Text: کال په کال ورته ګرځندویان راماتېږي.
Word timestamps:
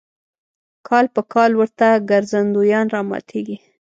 کال 0.87 1.05
په 1.15 1.21
کال 1.33 1.51
ورته 1.59 1.87
ګرځندویان 2.09 2.85
راماتېږي. 2.95 3.57